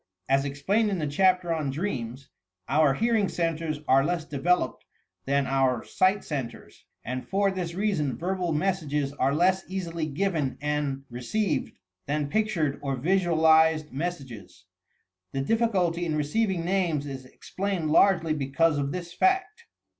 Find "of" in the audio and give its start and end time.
11.69-11.73, 18.79-18.91